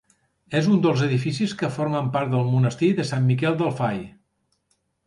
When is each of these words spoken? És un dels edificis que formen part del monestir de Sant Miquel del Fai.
És 0.59 0.69
un 0.75 0.79
dels 0.85 1.03
edificis 1.07 1.53
que 1.61 1.71
formen 1.75 2.09
part 2.17 2.33
del 2.35 2.49
monestir 2.57 2.91
de 3.03 3.09
Sant 3.13 3.31
Miquel 3.31 3.61
del 3.63 3.75
Fai. 3.83 4.07